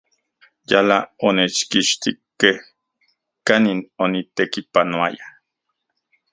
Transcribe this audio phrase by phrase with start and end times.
[0.71, 0.97] Yala
[1.27, 2.57] onechkixtikej
[3.47, 5.25] kanin onitekipanoaya.